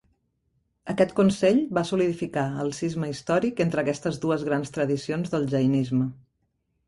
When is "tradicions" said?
4.79-5.35